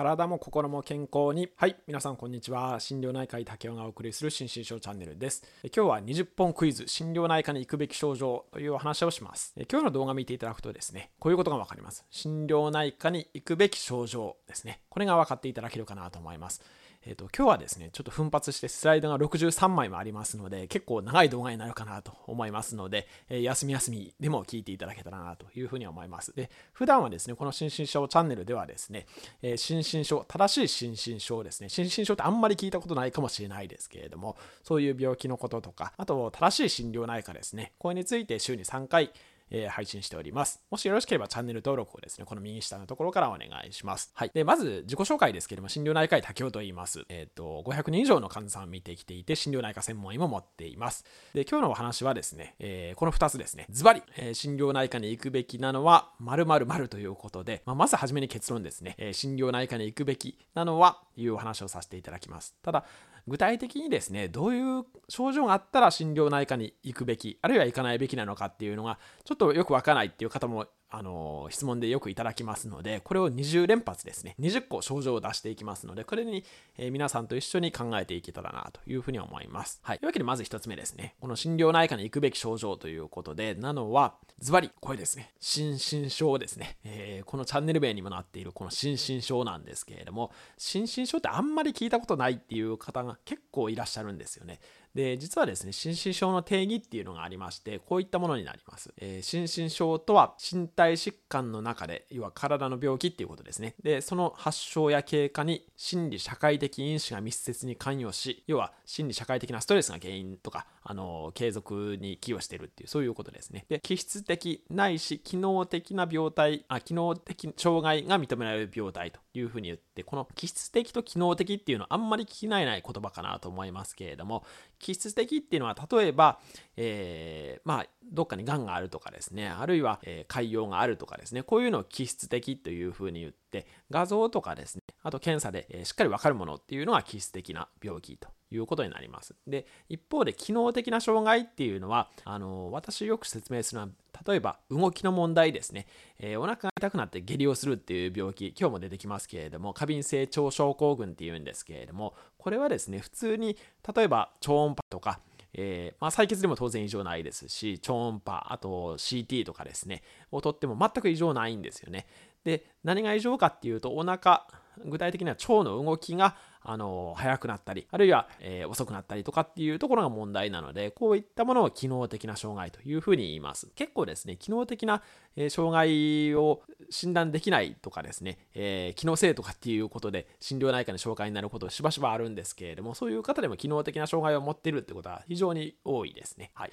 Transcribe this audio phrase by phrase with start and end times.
[0.00, 1.50] 体も心も健康に。
[1.56, 2.80] はい、皆さんこんにちは。
[2.80, 5.44] 心療内科医竹雄がお送りする心身症チャンネルです。
[5.64, 9.52] 今日は20本クイズ、心療内科に行くべき症状というお話をします。
[9.70, 12.06] 今日の動画を見ていただくとですね、こういうことがわかります。
[12.10, 14.80] 心療内科に行くべき症状ですね。
[14.88, 16.62] これが分かっていただけるかなと思います。
[17.06, 26.34] えっ、ー、と、今日はですね、ちょっと奮発してスライドが63枚もありますので、結構長い動画になるかなと思いますので、えー、休み休みでも聞いていただけたらなというふうに思います。
[26.34, 29.06] で、普段はですね、この心身症チャンネルではですね、
[29.40, 39.10] えー、心身症、正しい心身症ですね、心身症ってあんまり聞いたことないかもしれないですけれども、そういう病気のこととか、あと正しい診療内科ですね、これについて週に3回、
[39.50, 40.62] えー、配信しております。
[40.70, 44.10] もしよろしければチャンネル登録をですね、この右下のところからお願いします。
[44.14, 44.30] はい。
[44.32, 47.04] で、まず自己紹介ですけれども、心療内科医竹雄と言います。
[47.08, 51.04] えっ、ー、と、500人以上の患者さんを見てきていて、心療内科専門医も持っています。
[51.34, 53.66] で、今日のお話はですね、えー、この2つですね。
[53.70, 62.54] ズバリ、えー、心療内科に行くべきなのは、〇〇〇ということで、まあ、まずはじめに結論ですね、えー、心療内科に行くべきなのは、いうお話をさせていただきます。
[62.62, 62.84] ただ、
[63.26, 76.44] 具体的にですね、どういう症状があったら心療内科に行くべき、あるいは行かないべきなのかっていうのが、ちょっとよくわからないっていう方もあの質問でよくいただきますので、これを20連発ですね、20個症状を出していきますので、これに、
[76.76, 79.80] えー、皆さんと一緒に考えていけたらなというふうに思います。
[79.82, 79.98] はい。
[79.98, 81.14] というわけで、まず1つ目ですね。
[81.20, 85.32] この心療内科に行くべき症状ということで、なのは、ズバリ、これですね。
[85.38, 86.78] 心身症ですね。
[86.84, 94.58] えー、このチャンネル名にもなっているこの心身症なんですけれども、心身症ってあんまり聞いたことないっていう方が結構いらっしゃるんですよね。
[94.94, 98.92] で、実はですね、心身症の定義っていうのがありまして、こういったものになります。
[98.96, 103.74] えー、心身症とは、身体疾患の中で、要は体の病気っていうことですね。
[103.82, 113.66] で、その発症や経過に心理社会的因子が密接に関与し、要は心理社会的なストレスが原因とか、あの、継続に寄与してるっていう、そういうことですね。
[113.68, 124.44] で、気質的ないし、機能的な病態、あ、機能的障害が認められる病態というふうに言って、この気質的と機能的っていうのはあんまり聞き慣れない言葉かなと思いますけれども、
[124.80, 126.40] 気質的っていうのは例えば、
[126.76, 129.48] えー、まあどっかにがんがあるとかですね。
[129.48, 131.44] あるいは、えー、潰瘍があるとかですね。
[131.44, 139.34] こういうのを気質的というふうに言って画像とかですねあと検査で、しっかり分かるものっていうのが気質的な病気ということになります。
[139.46, 143.92] で一方で機能的な障害っていうのはあの私よく説明するのは
[144.26, 145.86] 例えば動きの問題ですね、
[146.18, 153.56] えー、お腹が痛くなって下痢をするっていう病気今日も出てきますけれども過敏性腸症候群っていうんですけれどもこれはですね普通に
[153.94, 155.20] 例えば超音波とか
[155.52, 162.06] えー、まあ、採血でも当然異常ないですし、超音波、あと CT とかですね、をとっても全く異常ないんですよね。
[162.44, 164.46] で、何が異常かっていうと、お腹、
[164.84, 173.68] 具体的には腸の動きがあの速くなったり、あるいは、えー、遅くなったりとかっていうところが問題なので、こういったものを機能的な障害というふうに言います。
[173.74, 175.02] 結構ですね、機能的な、
[175.36, 186.50] え、障害を診断できないとかですね、えー、機能性とかっていうことで心療内科に紹介になることしばしばあるんですけれども、そういう方でも機能的な障害を持っているってことは非常に多いですね。
[186.54, 186.72] はい。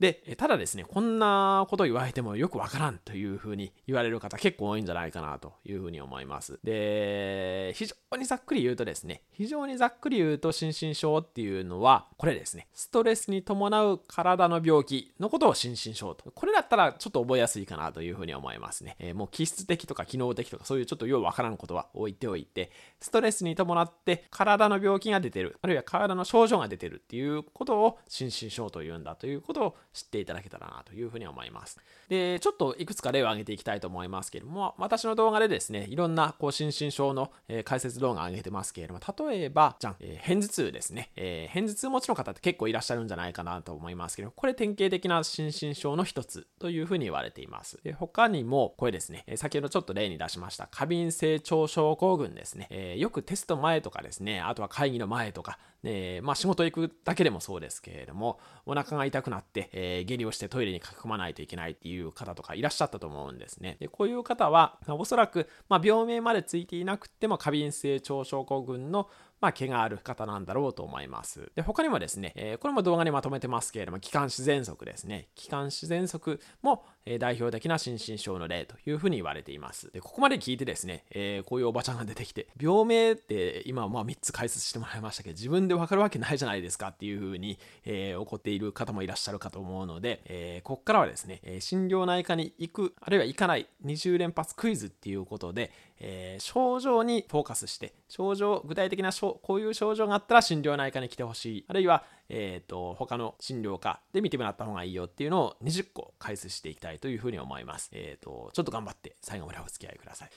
[0.00, 6.58] で、ただですね、こんなこと言われてもよくわからんというふうに言われる方結構多いんじゃないかなというふうに思います。
[6.62, 16.30] で、非常にざっくり言うとですね、非常にざっくり言うと心身症っていうのは、これですね、ストレスに伴う体の病気のことを心身症と。
[16.32, 18.96] これだったらちょっと覚えやすいかなというふうに思いますね。
[18.98, 31.78] えー、もう気質的とか機能的とかそういうちょっとようわからんことは置いておいて、ストレスに伴って体の病気が出てる、あるいは体の症状が出てるっていうことを心身症というんだということを知っていただけたらなというふうに思います。
[32.08, 37.30] で、ちょっといくつか例を挙げていきたいと思いますけれども、私の動画でですね、いろんなこう心身症の、
[37.64, 41.10] 解説動画を上げてますけれども、例えば、じゃん、えー、偏頭痛ですね。
[41.16, 47.78] えー、偏頭痛持ちの方って結構いらっしゃるんじゃないかなと思いますけど、これ典型的な心身症の一つというふうに言われています。
[47.82, 52.68] で他にも、これですね、えー、先ほどちょっと例に出しました、過敏性腸症候群ですね。
[52.70, 63.76] えー、よくテスト前とかですね、あとは会議の前とか、え、まあ仕事行くだけでもそうですけれども、お腹が痛くなって、えー、下痢をしてトイレに駆け込まないといけないっていう方とかいらっしゃったと思うんですね。
[63.80, 69.08] で、こういう方は、おそらく、まあ、病名までついていなくても過敏性腸症候群の
[69.40, 71.52] まあ、毛がある方なんだろうと思います。
[71.54, 75.28] で、他にもですね、えー、これも動画にまとめてますけれども、気管支喘息ですね。
[75.34, 79.90] 気管支喘息も、え代表的な心身症の例というふうに言われています。
[79.92, 95.70] で、ここまで聞いてですね、えー、こういうおばちゃんが出てきて、病名って今まあ3つ解説してもらいましたけど、自分でわかるわけないじゃないですかっていうふうに、えー、怒っている方もいらっしゃるかと思うので、えー、ここからはですね、え心療内科に行く、あるいは行かない20連発クイズっていうことで、
[96.00, 101.64] え症状にフォーカスして、症状、具体的なこういう症状があったら心療内科に来てほしい。
[101.68, 107.90] あるいは、えっ、ー、と、他の診療科で見てもらった方がいいよっていうのを20個解説していきたいというふうに思います。
[107.92, 110.30] えっ、ー、と、ちょっと頑張って最後までお付き合いください。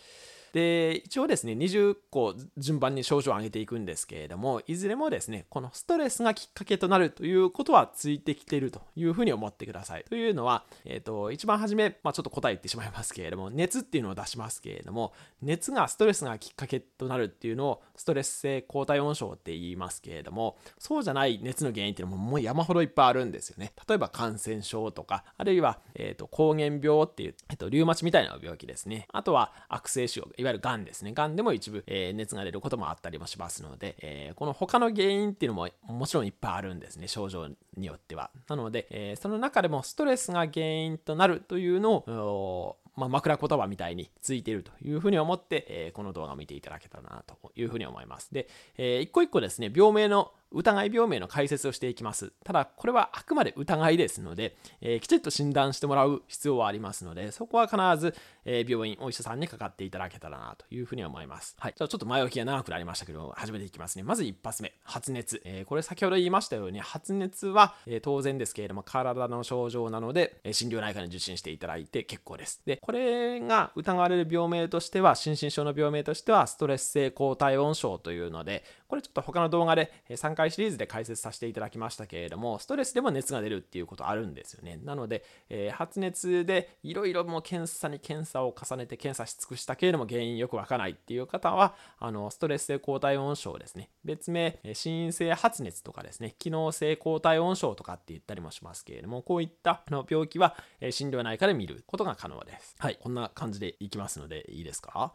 [0.53, 10.03] で、一応ですね、20個順番に症状を上げていくんですけれども、いずれもですね、このストレスがきっかけとなるということはついてきているというふうに思ってください。
[10.09, 23.73] というのは、えっ、ー、と、一番初め、まあ、ちょっと答え言ってしまいますけれども、熱っていうのを出しますけれども、熱がストレスがきっかけとなるっていうのを、ストレス性高体温症って言いますけれども、そうじゃない熱の原因っていうのももう山ほどいっぱいあるんですよね。
[23.87, 29.07] 例えば感染症とか、あるいは、えっ、ー、と、膠原病っていう、えっ、ー、と、リウマチみたいな病気ですね。
[29.11, 31.13] あとは悪性腫瘍、いわゆる癌ですね。
[31.13, 37.47] 癌でも一部、えー、熱が出ることもあったりもしますので、えー、この他の原因っていうのももちろんいっぱいあるんですね、症状
[37.77, 38.31] によっては。
[38.49, 48.33] なので、えー、その中でもストレスが原因となるというのを、まあ、枕言葉みたいについているというふうに思って、え、この動画を見ていただけたらなというふうに思います。
[48.33, 48.47] で、
[48.77, 52.31] えー、一個一個ですね、病名の疑い病名の解説をしていきます。
[52.43, 58.15] ただ、これはあくまで疑いですので、えー、きちっと診断してもらう必要はありますので、そこは必ず、
[58.45, 61.55] えー、病院、お医者さんにかかっていただけたらなというふうに思います。
[61.59, 61.73] はい。
[61.77, 64.03] じゃちょっと前置きが長くなりましたけど、始めていきますね。
[64.03, 65.41] まず一発目、発熱。
[65.45, 72.61] えー、これ先ほど言いましたように、発熱は、え、当然ですけれども、体の症状なので、え、心療内科に受診していただいて結構です。
[72.65, 84.81] で、これが疑われる病名としては、心身症の病名としては、ストレス性高体温症というので、これちょっと他の動画で3回シリーズで解説させていただきましたけれども、ストレスでも熱が出るっていうことあるんですよね。
[84.83, 93.89] なので、えー、発熱でいろいろも検査に検査を重ねて検査し尽くしたけれども原因よくわからないっていう方は、あの、ストレス性高体温症ですね。
[94.03, 102.75] 別名、心因性発熱とかですね、機能性高体温症とかって言ったりもしますけれども、こういったの病気は、え診療内科で見ることが可能です。
[102.77, 105.13] はい、こんな感じでいきますのでいいですか？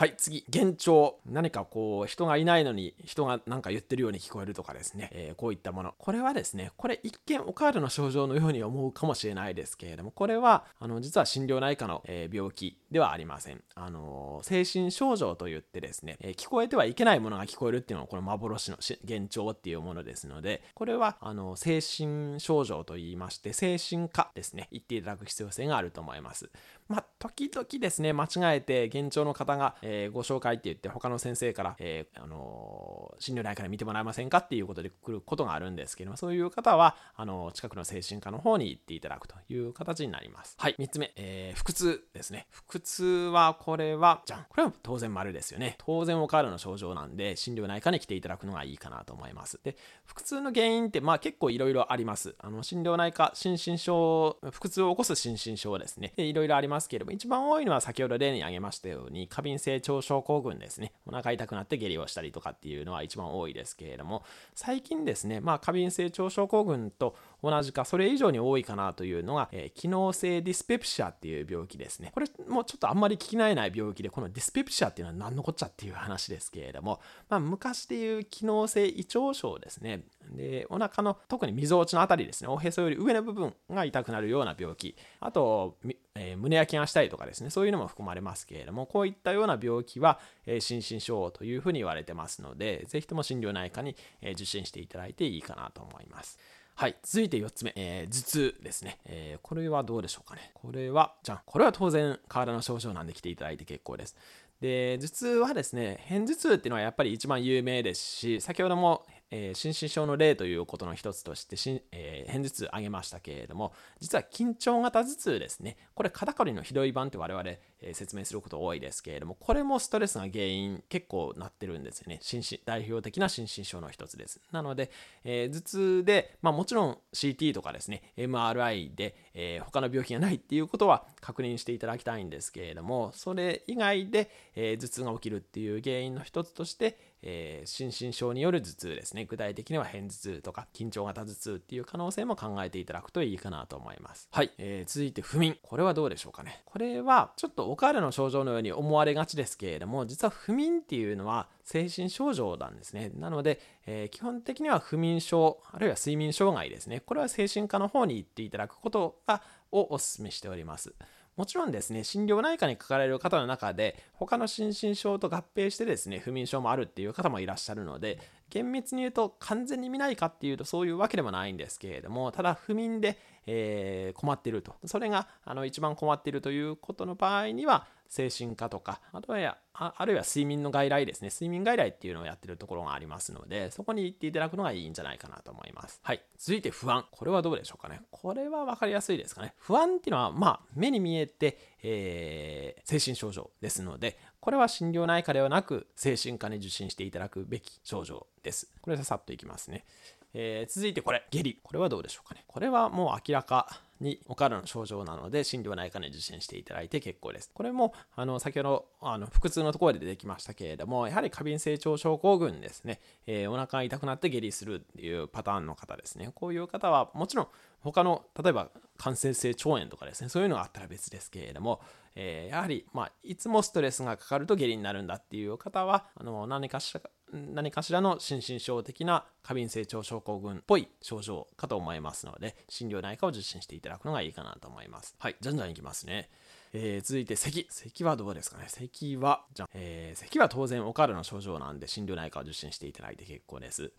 [0.00, 1.18] はい、次、幻聴。
[1.26, 5.94] 何かこう、人がいないのに人が何か言ってるように聞こえるとかですね、えー、こういったもの。
[5.98, 13.62] これはですね、これ一見お体の症状のように思うかもしれないですけれども、これは、あの、実は心療内科の、えー、病気ではありません。
[13.74, 26.48] あの、精神症状といってですね、えー、聞こえてはいけないものが聞こえるっていうのは、この幻の幻聴っていうものですので、これは、あの、精神症状と言いまして、精神科ですね、言っていただく必要性があると思います。
[26.90, 40.56] まあ、時々ですね、間違えて幻聴の方が、えー、ご紹介って言って他の先生から、えー、あのー、診療内科で見てもらえませんかっていうことで来ることがあるんですけども、そういう方は、あの近くの精神科の方に行っていただくという形になります。
[40.58, 42.48] はい、3つ目、え腹痛ですね。
[42.66, 44.46] 腹痛は、これは、じゃん。
[44.48, 45.76] これは当然丸ですよね。
[45.78, 49.60] 当然お体の症状なんで、診療内科に来ていただくのがいいかなと思います。
[49.62, 49.76] で、
[50.06, 52.34] 腹痛の原因って、まあ結構いろいろあります。
[52.40, 56.12] あの、診療内科、心身症、腹痛を起こす心身症ですね。
[56.16, 60.92] いろいろありますますけれども、一番多いのは先ほど例に挙げましたように、過敏性腸症候群ですね。
[61.06, 64.24] お腹痛くなって下痢をしたりとかっていうのは一番多いですけれども、
[64.54, 72.10] 最近ですね、まあ過敏性腸症候群と同じか、それ以上に多いかなというのが、えー、機能性ディスペプシアっていう病気ですね。
[72.14, 80.02] これもちょっとあんまり聞き慣れない病気で、このディスペプシアっていうのは何のこっちゃっていう話ですけれども、まあ昔でいう機能性胃腸症ですね。
[80.30, 85.76] で、お腹の特にみぞおちのあたりですね、おへそより上の部分が痛くなるような病気、あと、
[86.14, 96.38] えー、胸焼けがしたりとかですね、そういうのも含まれますけれども、こういったような病気は、えー、心身症というふうに言われてますので、ぜひとも心療内科に、えー、受診していただいていいかなと思います。
[96.80, 96.96] はい。
[97.02, 99.40] 続いて4つ目、えー、頭痛ですね、えー。
[99.42, 100.50] これはどうでしょうかね。
[100.54, 101.40] これは、じゃん。
[101.44, 104.16] これは当然、体の症状なんで来ていただいて結構です。
[104.62, 115.76] で、頭痛はですね、片頭痛っていうのはやっぱり一番有名ですし、先ほどもえー、心身症の例ということの一つとしてし、えー、片頭痛挙げましたけれども、実は緊張型頭痛ですね。
[115.94, 117.44] これ肩こりのひどい版って我々、
[117.82, 122.18] え、説明すること多いですけれども、これもストレスが原因結構なってるんですよね。
[122.22, 124.40] 心身代表的な心身症の一つです。
[124.52, 124.90] なので、
[125.24, 139.24] え頭痛で、まあもちろん CT とかですね、MRI で、え他の病気がないっていうことは確認していただきたいんですけれども、それ以外で、え頭痛が起きるっていう原因の一つとして、えー、心身症による頭痛ですね。
[139.24, 144.28] 具体的には片頭痛とか緊張型頭痛っていう可能性も考えていただくといいかなと思います。
[144.32, 144.50] はい。
[144.58, 145.56] えー、続いて不眠。
[145.62, 146.62] これはどうでしょうかね。
[146.64, 153.10] これはちょっとお体の症状のように思われがちですけれども、実は不眠っていうのは精神症状なんですね。
[153.14, 157.00] なので、えー、基本的には不眠症、あるいは睡眠障害ですね。
[157.00, 160.94] これは精神科の方に行っていただくことがをお勧めしております。
[161.36, 168.18] もちろんですね、心療内科にかかれる方の中で、他の心身症と合併してですね、不眠症もあるっていう方もいらっしゃるので、
[168.50, 174.74] 厳密に言うと完全に見ないかっていうとそういうわけでもないんですけれども、ただ不眠で、え、困っていると。
[174.84, 181.28] それがあの一番困っているということの場合には、精神科とか、あとはああるいは睡眠の外来ですね。
[181.28, 186.00] 睡眠外来っていうのをやってるところがありますので、そこに行っていただくのがいいんじゃないかなと思います。
[186.02, 186.20] はい。
[186.36, 187.06] 続いて不安。
[187.12, 188.02] これはどうでしょうかね。
[188.10, 189.54] これは分かりやすいですかね。
[189.58, 198.70] 不安っていうのは、まあ、目に見えて、えー、精神症状ですので、これは心療内科ではなく精神科に受診していただくべき症状です。
[198.80, 199.84] これささっといきますね。
[200.32, 201.58] えー、続いてこれ、下痢。
[201.62, 202.44] これはどうでしょうかね。
[202.46, 207.50] これはもう明らかにお体の症状なので、心療内科に受診していただいて結構です。
[207.52, 213.00] これも、あの、先ほど、あの、腹痛のところで出てきましたけれども、やはり過敏性腸症候群ですね。
[213.26, 216.30] えー、お腹が痛くなって下痢するっていうパターンの方ですね。
[216.34, 217.48] こういう方は、もちろん、
[217.80, 221.80] 他の、例えば、感染性腸炎とかですね、そういうのがあったら別ですけれども、
[222.14, 227.00] えー、やはり、まあ、いつもストレスがかかると下痢になるんだっていう方は、あの、何かしら、
[227.32, 235.14] 何かしらの心身症的な過敏性腸症候群っぽい症状かと思いますので、心療内科を受診していただくのがいいかなと思います。
[235.18, 236.30] はい、じゃんじゃんいきますね。
[236.72, 237.66] えー、続いて咳。
[237.68, 238.66] 咳はどうですかね？
[238.68, 243.92] 咳は、じゃえー、咳は当然お体の症状なんで心療内科を受診していただいて結構です。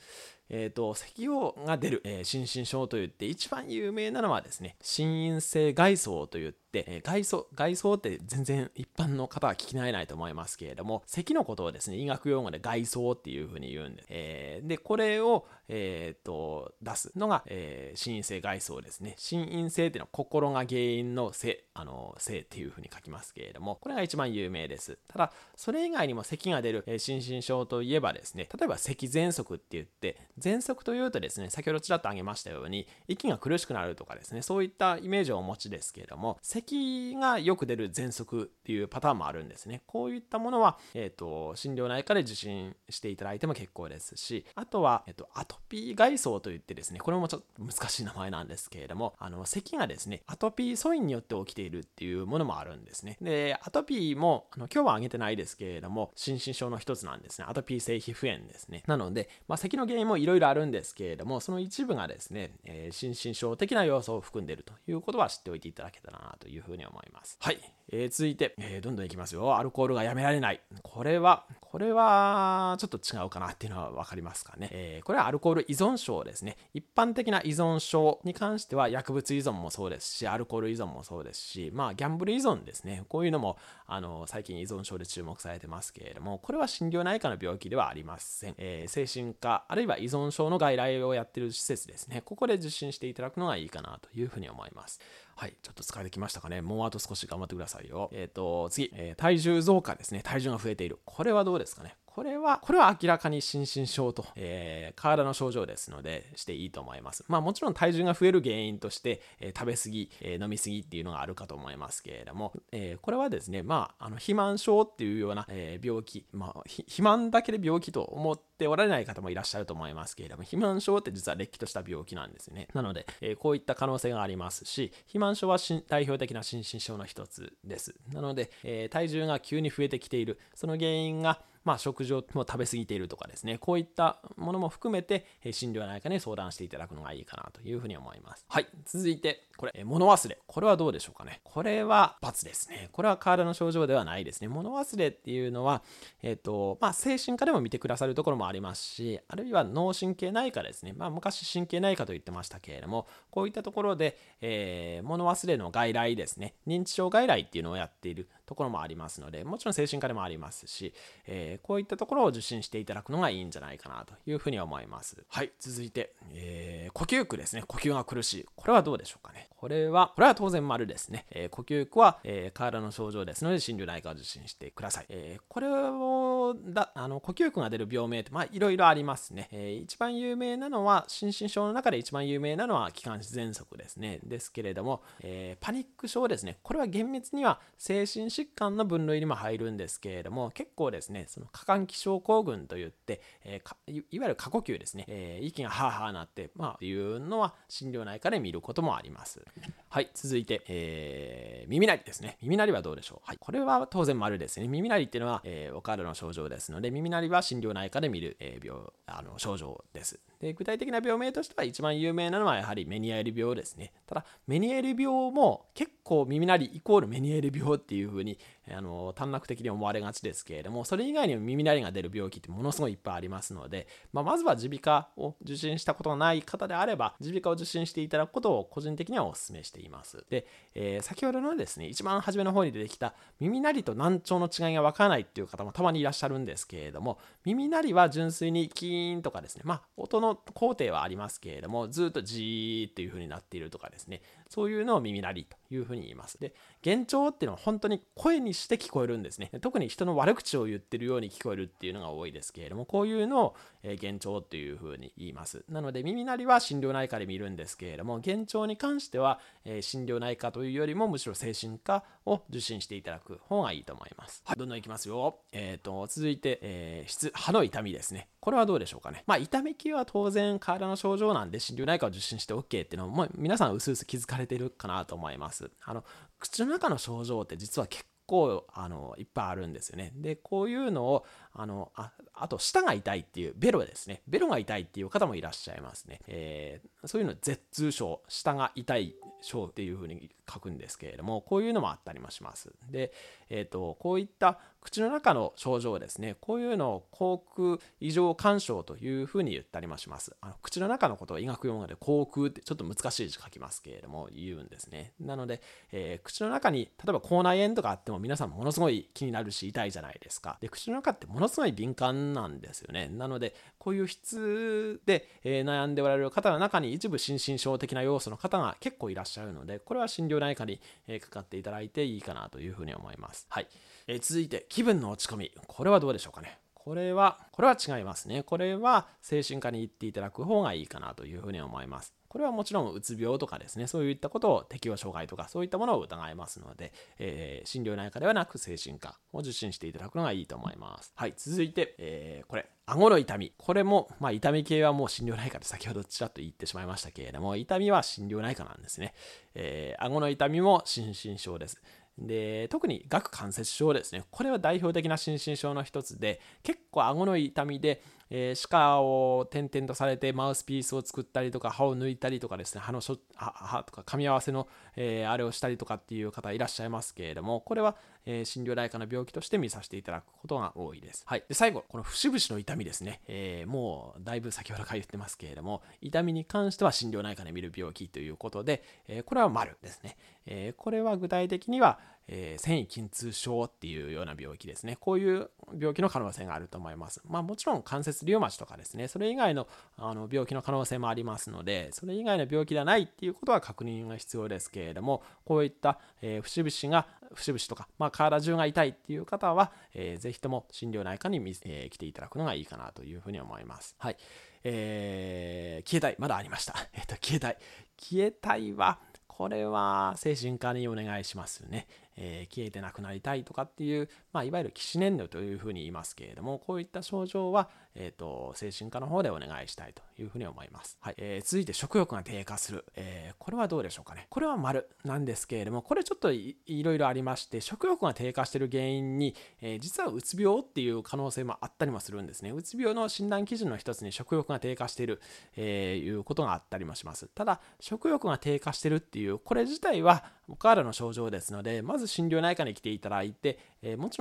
[0.51, 19.15] えっ、ー、と、咳をが出る、えー、心身症といって一番有名なのはですね、心因性外装といって、えー、外装、外装って全然一般の方は聞き慣れないと思いますけれども、咳のことをですね、医学用語で外装っていうふうに言うんで、えー、で、これを、え、ー、と、出すのが、えー、心因性外装ですね。
[19.17, 24.99] 心因性っていうのは心が原因の性、あの、性っていうふうに書きますけれども、これが一番有名です。
[25.07, 39.83] ただ、それ以外にも咳が出る、えー、心身症といえばですね、例えば咳喘息って言って、喘息というとですね、先ほどちらっと挙げましたように、息が苦しくなるとかですね、そういったイメージをお持ちですけれども、咳がよく出る喘息っていうパターンもあるんですね。
[39.87, 53.17] こういったものは、えっ、ー、と、心療内科で受診していただいても結構ですし、あとは、えっ、ー、と、アトピー外装といってですね、これもちょっと難しい名前なんですけれども、あの、咳がですね、アトピー素因によって起きているっていうものもあるんですね。
[53.21, 57.45] で、アトピーも、あの今日は挙げてないですけれども、心身症の一つなんですね。
[57.47, 58.83] アトピー性皮膚炎ですね。
[58.87, 67.37] なので、まあ、咳の原因もいろいろあるんですけれども、その一部がですね、えー、心身症的な要素を含んでいるということは知っておいていただけたらなというふうに思います。
[67.39, 67.59] はい。
[67.91, 69.57] えー、続いて、えー、どんどんいきますよ。
[69.57, 70.61] アルコールがやめられない。
[70.81, 74.69] これは、これは、ちょっと違うかなっていうのは分かりますかね。
[74.71, 76.57] えー、これはアルコール依存症ですね。
[76.73, 83.03] 一般的な依存症に関しては、薬物依存もそうですし、アルコール依存もそうですし、まあ、ギャンブル依存ですね。
[83.09, 83.57] こういうのも、
[83.87, 88.55] あの、最近依存症で注目されてますけれども、これは心療内科の病気ではありません。
[88.57, 92.21] え精神科、あるいは依存症の外来をやってる施設ですね。
[92.23, 95.01] ここで受診していただくのがいいかなというふうに思います。
[95.41, 96.61] はい、ちょっと疲れてきましたかね。
[96.61, 98.11] もうあと少し頑張ってくださいよ。
[98.13, 100.21] えっ、ー、と、次、えー、体重増加ですね。
[100.23, 100.99] 体重が増えている。
[101.03, 101.95] これはどうですかね。
[102.13, 107.23] これは、これは明らかに心身症と、えー、体の症状ですので、していいと思います。
[107.29, 122.67] まあもちろん体重が増える原因として、えー、食べ過ぎ、えー、飲み過ぎっていうのがあるかと思いますけれども、えこれはですね、まあ、あの、肥満症っていうような、え病気、まあ、肥満だけで病気と思っておられない方もいらっしゃると思いますけれども、肥満症って実はれっきとした病気なんですね。
[122.73, 127.95] なので、えこういった可能性がありますし、肥満症は代表的な心身症の一つです。
[128.11, 138.45] なので、え体重が急に増えてきている、その原因が、まあ、食事を食べ過ぎているとかですね、こういったものも含めて、診療内科に相談していただくのがいいかなというふうに思います。
[138.47, 140.39] はい、続いて、これ、物忘れ。
[140.47, 141.39] これはどうでしょうかね。
[141.43, 142.89] これは×ですね。
[142.91, 144.47] これは体の症状ではないですね。
[144.47, 145.83] 物忘れっていうのは、
[146.23, 150.93] えっ、ー、と、まあ、精神科でも見てくださるところもありますし、あるいは脳神経内科ですね。
[150.97, 156.55] まあ、昔神経内科と言ってましたけれども、こういったところで、えー、物忘れの外来ですね。
[156.65, 160.91] 認知症外来っていうのをやっているところもありますので、もちろん精神科でもありますし、
[161.27, 165.23] えー、こういったところを受診していただくのがいいんじゃないかなというふうに思います。
[165.29, 167.63] はい、続いて、えー、呼吸苦ですね。
[167.67, 168.45] 呼吸が苦しい。
[168.55, 169.50] これはどうでしょうかね。
[169.55, 171.25] これは、これは当然丸ですね。
[171.31, 175.05] えー、呼吸器は、えー、体の症状ですので、心療内科を受診してください。
[175.09, 179.49] えー、これをだ、あの、呼吸苦が出る病名って、まあ、いろいろありますね。
[179.51, 184.19] えー、一番有名なのは、心身症の中で一番有名なのは、気管支喘息ですね。
[184.23, 186.57] ですけれども、えー、パニック症ですね。
[186.63, 195.05] これは厳密には精神疾患の分類にも入るんですけれども、結構ですね、その過換気症候群といって、えー、いわゆる過呼吸ですね。
[195.07, 199.43] えー、息がハーハーなって、まあ、っていうのは、心療内科で見ることもあります。
[199.89, 202.37] はい、続いて、えー、耳鳴りですね。
[202.41, 203.19] 耳鳴りはどうでしょう？
[203.23, 204.67] はい、これは当然丸ですね。
[204.67, 210.19] 耳鳴りっていうのは、えー、お体の症状ですので、耳鳴りは心療内科で見る、えー、病あの症状です。
[210.41, 213.93] で具体的な病名としては一番有名なのはやはりメニエール病ですね。
[214.07, 230.25] ただ、メニエール病も結構耳鳴りイコールメニエール病っていう風にあの短絡的に思われがちですけれども、それ以外にも耳鳴りが出る病気ってものすごいいっぱいありますので、まあ、まずは耳鼻科を受診したことがない方であれば、耳鼻科を受診していただくことを個人的にはお勧めしています。
[230.29, 245.57] で、えー、先ほどのですね、一番初めの方に出てきた耳鳴りと難聴の違いがわからないっていう方もたまにいらっしゃるんですけれども、耳鳴りは純粋にキーンとかですね、まあ、音の工程はありますけれども、ずっとじーっていう風になっているとかですね、そういうのを耳鳴りと。
[245.73, 246.39] いうふうに言います。
[246.39, 246.53] で、
[246.85, 249.49] 幻聴っていうのは本当に声にして聞こえるんですね。
[249.61, 255.63] 特に人の悪口を言ってるように聞こえるっていうのが多いですけれども、こういうのを、え幻聴っていうふうに言います。
[255.67, 264.43] なので、耳鳴りは心療内科で見るんですけれども、幻聴に関しては、え心療内科というよりもむしろ精神科を受診していただく方がいいと思います。
[264.45, 265.39] はい、どんどんいきますよ。
[265.51, 268.27] えっ、ー、と、続いて、えー、歯の痛みですね。
[268.39, 269.23] これはどうでしょうかね。
[269.27, 275.60] まあ、痛み系は当然体の症状なんで、心療内科を受診して OK っていうのも、皆さん薄々気づかれてるかなと思います。
[275.83, 276.03] あの、
[276.39, 280.13] 口の中の症状って実は結構あのいっぱいあるんですよね。
[280.15, 286.19] でこういうのをあのああと舌が痛いっていうベロですねベロが痛いっていう方もいらっしゃいますね。
[286.27, 292.71] えー、そういうの舌痛症舌が痛い症っていうふうに書くんですけれどもこういうのもあったりもします。
[292.89, 293.11] で、
[293.49, 300.35] えーと、こういった口の中の症状ですねこういうのを口腔異常干渉というふうに言ったりもします。
[300.41, 305.13] あの口の中のことを医学用語で口腔ってちょっと難しい字書きますけれども言うんですね。
[305.19, 310.57] なので、えー、口の中に例えば口内炎とかあっても皆さんものすごい気になるし痛いじゃないですか。
[310.61, 313.09] で口の中ってものすごい敏感なんですよね。
[313.09, 323.47] なのでこういう質で、えー、悩んでおられる方の中に一部心身症的な要素の方が結構いらっしゃるのでこれは心療内科に、えかかっていただいていいかなというふうに思います。
[323.49, 323.67] はい、
[324.07, 326.59] えー、続いて気分の落ち込みこれはどうでしょうかね。
[326.83, 328.41] これは、これは違いますね。
[328.41, 332.20] これは精神科に行っていただく方がいいかなというふうに思います。
[332.31, 341.11] これはもちろんうつ病とかですね、そういったことを適応障害とかそういったものを疑いますので、えー、心療内科ではなく精神科を受診していただくのがいいと思います。
[341.17, 343.51] はい、続いて、えー、これ、顎の痛み。
[343.57, 349.13] これも、まあ、痛み系はもう心療内科で先ほどちらっと言ってしまいましたけれども、痛みは心療内科なんですね。
[349.53, 351.81] えー、顎の痛みも心身症です。
[352.17, 354.23] で特に顎関節症ですね。
[354.31, 358.01] これは代表的な心身症の一つで結構顎の痛みで
[358.33, 371.23] えー、歯科を点々とされてマウスピースを作ったりとか歯を抜いたりとかですね歯のしょ歯とか噛み合わせの、えー、あれをしたりとかっていう方いらっしゃいますけれどもこれは、えー、心療内科の病気として見させていただくことが多いです。
[371.25, 380.15] はい、で最後この節々の痛みですね、えもうだいぶ先ほどから言ってますけれども痛みに関しては心療内科で見る病気ということで、えこれは丸ですね、
[380.51, 384.97] えこれは具体的には、えー、繊維筋痛症っていうような病気ですね。
[384.99, 387.21] こういう病気の可能性があると思います。
[387.27, 403.95] まあもちろん関節リウマチとかですね、それ以外のあの病気の可能性もありますので、それ以外の病気ではないっていうことは確認が必要ですけれども、こういった、えー、節々が、節々とか、まあ体中が痛いっていう方は、えー、ぜひとも心療内科に、えー、来ていただくのがいいかなというふうに思います。
[403.99, 404.17] はい。
[404.63, 406.15] えー、消えたい。
[406.19, 406.75] まだありました。
[406.93, 407.57] えっ、と、消えたい。
[407.97, 408.99] 消えたいは、
[409.41, 411.87] これは精神科にお願いしますね。
[412.15, 420.97] えー、消えてなくなりたいとかっていう、まあ、いわゆる起死燃料というふうに言いますけれども、こういった症状は、えーと、精神科の方でお願いしたいというふうに思います。
[421.01, 424.27] はいえー、続いて食欲が低下する、えー、これはどうでしょうかね。
[424.29, 432.51] これは丸なんですけれども、これちょっといろいろありまして、食欲が低下している原因に、えー、実はうつ病っていう可能性もあったりもするんですね。
[432.51, 435.21] うつ病の診断基準の一つに食欲が低下している、
[435.55, 437.27] えー、いうことがあったりもします。
[437.27, 444.20] ただ、食欲が低下してるっていう、これ自体はお体の症状ですので、まず心療内科に来ていただいて、えー、もちろ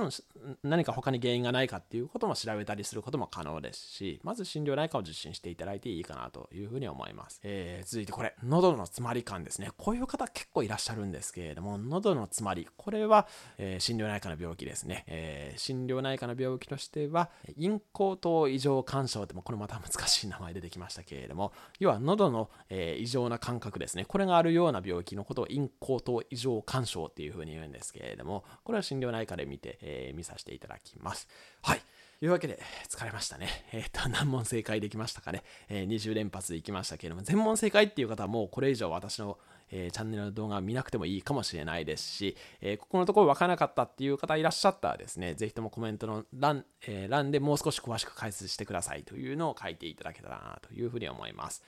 [0.63, 7.39] 何か他に原因がないかっていうことも調べたりすることも可能ですし、まず心療内科を受診していただいていいかなというふうに思います。
[7.43, 9.69] えー、続いてこれ、喉の詰まり感ですね。
[9.77, 15.03] こういう方結構いらっしゃるんですけれども、喉の詰まり、これは、えー、心療内科の病気ですね。
[15.07, 24.05] えー、心療内科の病気としては、咽喉頭異常干渉ってもこれまた難しい名前出てきましたけれども、要は喉の、え異常な感覚ですね。
[24.05, 31.27] これがあるような病気のことを咽喉頭異常干渉っていうふうに言うんですけれども、これは心療内科で見て、え、え見させていただきます。
[31.61, 31.81] はい。
[32.21, 33.47] というわけで、疲れましたね。
[33.71, 35.43] えっ、と、何問正解できましたかね。
[35.69, 39.39] えー、20連発でいきましたけれども、全問正解っていう方はもうこれ以上私の、
[39.71, 51.63] えー、チャンネルの動画を見なくてもいいかもしれないですし、え、ここのところ分からなかったっていう方いらっしゃったらですね、ぜひともコメントの欄,、え、欄でもう少し詳しく解説してくださいというのを書いていただけたらなというふうに思います。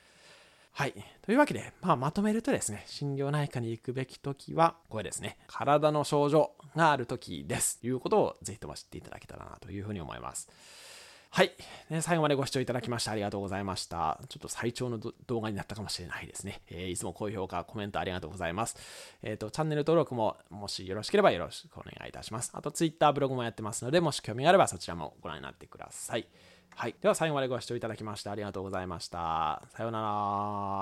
[0.76, 0.94] はい。
[1.22, 7.80] というわけで、まあ、まとめるとですね、心療内科に行くべき時は、これですね、体の症状がある時です。
[7.80, 10.50] ということをぜひとも知っていただけたらなというふうに思います。
[11.30, 11.52] はい、
[11.92, 12.02] ね。
[12.02, 14.20] 最後までご視聴いただきましてありがとうございました。
[14.30, 16.62] ちょっと最長の動画になったかもしれないですね。
[16.70, 18.76] えー、いつも高評価、コメントありがとうございます。
[19.22, 22.52] えっ、ー、と、チャンネル登録ももしよろしければよろしくお願いいたします。
[22.54, 26.28] あと、Twitter、ブログもやってますので、もし興味があればそちらもご覧になってください。
[26.76, 26.96] はい。
[27.02, 29.64] では最後までご視聴いただきましてありがとうございました。
[29.70, 30.74] さようなら。